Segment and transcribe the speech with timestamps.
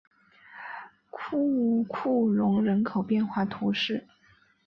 [1.11, 4.07] 库库龙人口变化图示